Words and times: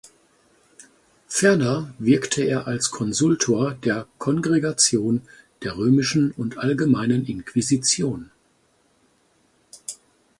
Ferner 1.27 1.93
wirkte 1.99 2.41
er 2.43 2.65
als 2.65 2.89
Konsultor 2.89 3.75
der 3.75 4.07
Kongregation 4.17 5.21
der 5.61 5.77
römischen 5.77 6.31
und 6.31 6.57
allgemeinen 6.57 7.23
Inquisition. 7.27 8.31